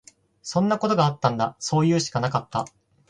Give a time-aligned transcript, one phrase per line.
[0.41, 1.55] そんなことあったんだ。
[1.59, 2.65] そういうしかなかった。